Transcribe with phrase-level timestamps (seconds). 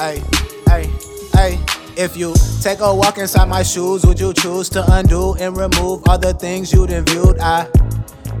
[0.00, 0.22] ay,
[0.68, 0.90] ay,
[1.34, 1.58] ay.
[1.96, 6.02] If you take a walk inside my shoes, would you choose to undo and remove
[6.08, 7.38] all the things you done viewed?
[7.38, 7.68] I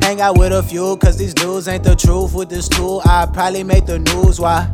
[0.00, 2.32] hang out with a few, cause these dudes ain't the truth.
[2.32, 4.40] With this tool, I probably make the news.
[4.40, 4.70] Why?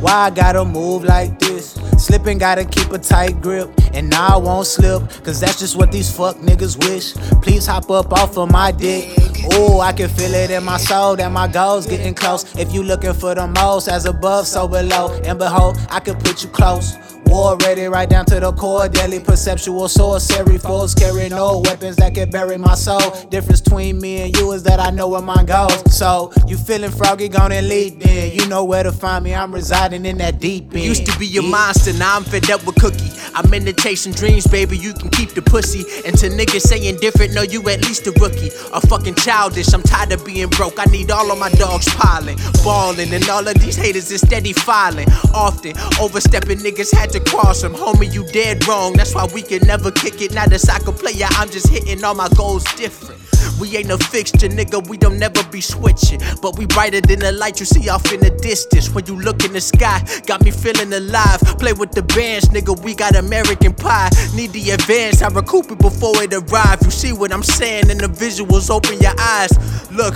[0.00, 1.72] Why I gotta move like this?
[1.98, 3.70] Slipping, gotta keep a tight grip.
[3.94, 7.14] And now I won't slip, cause that's just what these fuck niggas wish.
[7.40, 9.25] Please hop up off of my dick.
[9.54, 12.44] Ooh, I can feel it in my soul that my goals getting close.
[12.56, 15.12] If you looking for the most, as above, so below.
[15.24, 16.96] And behold, I can put you close.
[17.26, 18.88] War ready right down to the core.
[18.88, 23.10] Deadly perceptual sorcery foes carry no weapons that can bury my soul.
[23.30, 25.96] Difference between me and you is that I know where mine goes.
[25.96, 28.32] So you feeling froggy, gonna lead then.
[28.32, 29.34] You know where to find me.
[29.34, 30.84] I'm residing in that deep end.
[30.84, 33.10] Used to be a monster, now I'm fed up with cookie.
[33.34, 34.78] I'm into chasing dreams, baby.
[34.78, 35.84] You can keep the pussy.
[36.06, 38.48] And to niggas saying different, no, you at least a rookie.
[38.72, 39.72] A fucking childish.
[39.74, 40.78] I'm tired of being broke.
[40.78, 44.54] I need all of my dogs piling, balling, and all of these haters is steady
[44.54, 45.06] filing.
[45.34, 47.74] Often overstepping niggas had to cross them.
[47.74, 48.92] Homie, you dead wrong.
[48.94, 50.34] That's why we can never kick it.
[50.34, 53.25] Not a soccer player, I'm just hitting all my goals different.
[53.60, 56.20] We ain't a fixture, nigga, we don't never be switching.
[56.42, 58.90] But we brighter than the light you see off in the distance.
[58.90, 61.40] When you look in the sky, got me feeling alive.
[61.58, 64.10] Play with the bands, nigga, we got American pie.
[64.34, 66.78] Need the advance, I recoup it before it arrive.
[66.82, 69.52] You see what I'm saying, and the visuals open your eyes.
[69.90, 70.14] Look,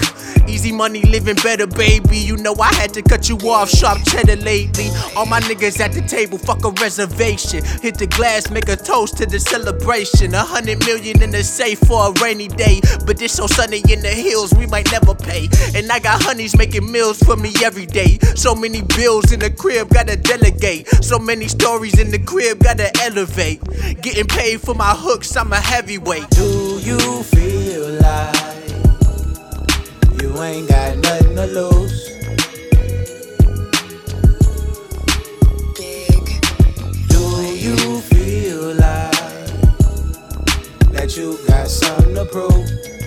[0.49, 2.19] easy money living better, baby.
[2.19, 4.89] You know I had to cut you off, sharp cheddar lately.
[5.17, 7.65] All my niggas at the table, fuck a reservation.
[7.81, 10.35] Hit the glass, make a toast to the celebration.
[10.35, 12.81] A hundred million in the safe for a rainy day.
[13.07, 15.49] But it's so sunny in the hills, we might never pay.
[15.75, 18.19] And I got honeys making meals for me every day.
[18.35, 20.87] So many bills in the crib, gotta delegate.
[21.03, 23.61] So many stories in the crib, gotta elevate.
[24.03, 26.31] Getting paid for my hooks, I'm a heavyweight.
[26.31, 28.37] Do you feel like
[30.21, 32.09] you ain't got nothing to lose?
[35.77, 36.25] Big.
[37.09, 37.21] Do
[37.57, 39.13] you feel like
[40.93, 43.00] that you got something bulletproof.